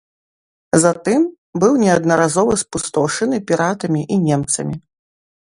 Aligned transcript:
Затым 0.83 1.21
быў 1.63 1.73
неаднаразова 1.83 2.57
спустошаны 2.63 3.37
піратамі 3.53 4.01
і 4.17 4.21
немцамі. 4.27 4.75